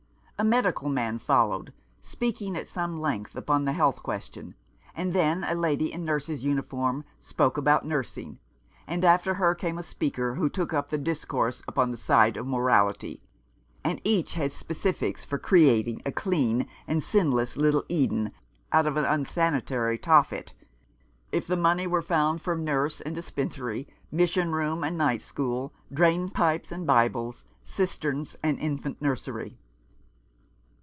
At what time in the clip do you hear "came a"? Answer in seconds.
9.53-9.83